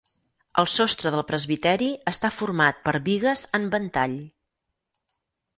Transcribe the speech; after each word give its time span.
El 0.61 0.67
sostre 0.75 1.11
del 1.15 1.23
presbiteri 1.27 1.89
està 2.13 2.31
format 2.37 2.81
per 2.89 2.95
bigues 3.11 3.45
en 3.59 3.69
ventall. 3.77 4.17